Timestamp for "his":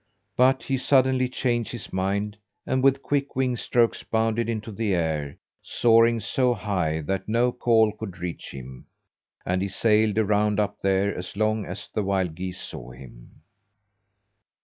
1.73-1.93